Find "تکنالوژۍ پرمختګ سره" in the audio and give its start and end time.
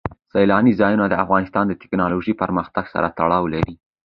1.81-3.07